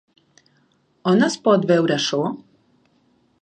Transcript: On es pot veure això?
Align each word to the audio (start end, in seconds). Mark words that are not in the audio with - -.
On 1.11 1.25
es 1.27 1.37
pot 1.49 1.67
veure 1.73 1.97
això? 1.99 2.23